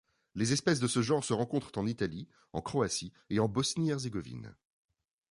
Les 0.33 0.51
espèces 0.51 0.79
de 0.79 0.87
ce 0.87 1.03
genre 1.03 1.23
se 1.23 1.31
rencontrent 1.31 1.77
en 1.77 1.85
Italie, 1.85 2.27
en 2.53 2.61
Croatie 2.63 3.13
et 3.29 3.39
en 3.39 3.47
Bosnie-Herzégovine. 3.47 4.55